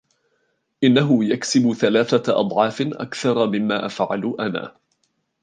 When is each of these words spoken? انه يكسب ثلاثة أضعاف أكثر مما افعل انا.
انه 0.83 1.25
يكسب 1.25 1.73
ثلاثة 1.73 2.39
أضعاف 2.39 2.81
أكثر 2.81 3.47
مما 3.47 3.85
افعل 3.85 4.35
انا. 4.39 4.75